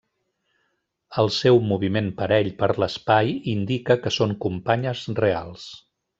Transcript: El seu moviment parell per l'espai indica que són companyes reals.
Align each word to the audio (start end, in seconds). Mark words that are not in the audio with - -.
El 1.23 1.29
seu 1.35 1.59
moviment 1.71 2.07
parell 2.21 2.49
per 2.63 2.71
l'espai 2.85 3.29
indica 3.53 3.99
que 4.07 4.15
són 4.19 4.35
companyes 4.47 5.05
reals. 5.23 5.69